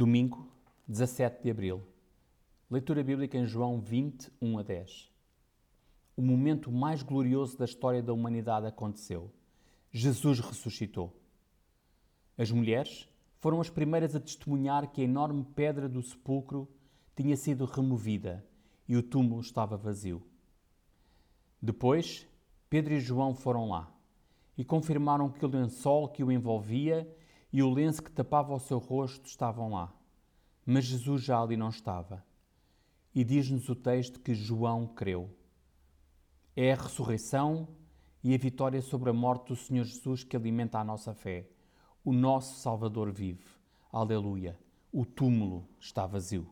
Domingo, 0.00 0.48
17 0.88 1.42
de 1.42 1.50
abril. 1.50 1.82
Leitura 2.70 3.04
bíblica 3.04 3.36
em 3.36 3.44
João 3.44 3.78
20, 3.78 4.32
1 4.40 4.58
a 4.58 4.62
10. 4.62 5.12
O 6.16 6.22
momento 6.22 6.72
mais 6.72 7.02
glorioso 7.02 7.58
da 7.58 7.66
história 7.66 8.02
da 8.02 8.10
humanidade 8.10 8.64
aconteceu. 8.64 9.30
Jesus 9.92 10.40
ressuscitou. 10.40 11.14
As 12.38 12.50
mulheres 12.50 13.06
foram 13.40 13.60
as 13.60 13.68
primeiras 13.68 14.16
a 14.16 14.20
testemunhar 14.20 14.90
que 14.90 15.02
a 15.02 15.04
enorme 15.04 15.44
pedra 15.54 15.86
do 15.86 16.02
sepulcro 16.02 16.66
tinha 17.14 17.36
sido 17.36 17.66
removida 17.66 18.42
e 18.88 18.96
o 18.96 19.02
túmulo 19.02 19.42
estava 19.42 19.76
vazio. 19.76 20.22
Depois, 21.60 22.26
Pedro 22.70 22.94
e 22.94 23.00
João 23.00 23.34
foram 23.34 23.68
lá 23.68 23.94
e 24.56 24.64
confirmaram 24.64 25.28
que 25.28 25.44
o 25.44 25.48
lençol 25.50 26.08
que 26.08 26.24
o 26.24 26.32
envolvia 26.32 27.06
e 27.52 27.62
o 27.62 27.70
lenço 27.70 28.02
que 28.02 28.10
tapava 28.10 28.54
o 28.54 28.58
seu 28.58 28.78
rosto 28.78 29.26
estavam 29.26 29.70
lá. 29.70 29.92
Mas 30.72 30.84
Jesus 30.84 31.24
já 31.24 31.42
ali 31.42 31.56
não 31.56 31.68
estava. 31.68 32.24
E 33.12 33.24
diz-nos 33.24 33.68
o 33.68 33.74
texto 33.74 34.20
que 34.20 34.32
João 34.32 34.86
creu. 34.86 35.28
É 36.54 36.72
a 36.72 36.76
ressurreição 36.76 37.66
e 38.22 38.32
a 38.32 38.38
vitória 38.38 38.80
sobre 38.80 39.10
a 39.10 39.12
morte 39.12 39.48
do 39.48 39.56
Senhor 39.56 39.82
Jesus 39.82 40.22
que 40.22 40.36
alimenta 40.36 40.78
a 40.78 40.84
nossa 40.84 41.12
fé. 41.12 41.44
O 42.04 42.12
nosso 42.12 42.60
Salvador 42.60 43.10
vive. 43.10 43.44
Aleluia. 43.92 44.56
O 44.92 45.04
túmulo 45.04 45.66
está 45.80 46.06
vazio. 46.06 46.46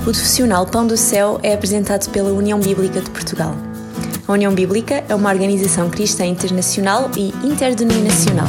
O 0.00 0.02
profissional 0.02 0.66
Pão 0.66 0.88
do 0.88 0.96
Céu 0.96 1.38
é 1.44 1.54
apresentado 1.54 2.10
pela 2.10 2.32
União 2.32 2.58
Bíblica 2.58 3.00
de 3.00 3.10
Portugal. 3.12 3.54
A 4.26 4.32
União 4.32 4.52
Bíblica 4.52 5.04
é 5.08 5.14
uma 5.14 5.30
organização 5.30 5.88
cristã 5.88 6.26
internacional 6.26 7.12
e 7.16 7.28
interdenominacional 7.46 8.48